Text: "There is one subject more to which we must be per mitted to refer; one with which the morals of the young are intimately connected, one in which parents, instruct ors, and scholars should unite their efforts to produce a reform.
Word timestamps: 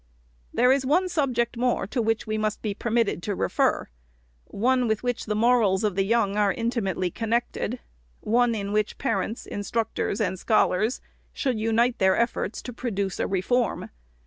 "There 0.55 0.71
is 0.71 0.83
one 0.83 1.07
subject 1.09 1.55
more 1.57 1.85
to 1.85 2.01
which 2.01 2.25
we 2.25 2.35
must 2.35 2.63
be 2.63 2.73
per 2.73 2.89
mitted 2.89 3.21
to 3.21 3.35
refer; 3.35 3.87
one 4.45 4.87
with 4.87 5.03
which 5.03 5.27
the 5.27 5.35
morals 5.35 5.83
of 5.83 5.93
the 5.93 6.01
young 6.03 6.37
are 6.37 6.51
intimately 6.51 7.11
connected, 7.11 7.79
one 8.19 8.55
in 8.55 8.71
which 8.71 8.97
parents, 8.97 9.45
instruct 9.45 9.99
ors, 9.99 10.19
and 10.19 10.39
scholars 10.39 11.01
should 11.33 11.59
unite 11.59 11.99
their 11.99 12.17
efforts 12.17 12.63
to 12.63 12.73
produce 12.73 13.19
a 13.19 13.27
reform. 13.27 13.91